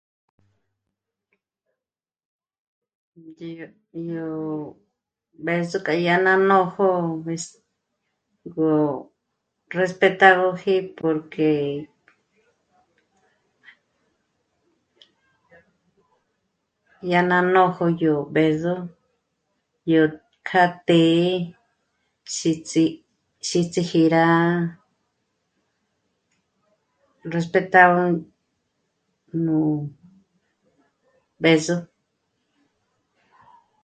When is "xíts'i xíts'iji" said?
22.35-24.01